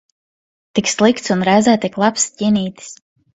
Tik 0.79 0.89
slikts 0.91 1.33
un 1.35 1.43
reizē 1.49 1.77
tik 1.85 2.01
labs 2.05 2.27
ķinītis. 2.41 2.91